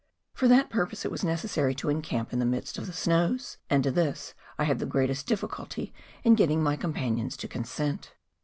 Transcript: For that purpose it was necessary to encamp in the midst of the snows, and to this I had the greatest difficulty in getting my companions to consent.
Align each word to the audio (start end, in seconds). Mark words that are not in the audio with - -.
For 0.33 0.47
that 0.47 0.71
purpose 0.71 1.05
it 1.05 1.11
was 1.11 1.23
necessary 1.23 1.75
to 1.75 1.87
encamp 1.87 2.33
in 2.33 2.39
the 2.39 2.43
midst 2.45 2.79
of 2.79 2.87
the 2.87 2.91
snows, 2.91 3.57
and 3.69 3.83
to 3.83 3.91
this 3.91 4.33
I 4.57 4.63
had 4.63 4.79
the 4.79 4.87
greatest 4.87 5.27
difficulty 5.27 5.93
in 6.23 6.33
getting 6.33 6.63
my 6.63 6.75
companions 6.75 7.37
to 7.37 7.47
consent. 7.47 8.11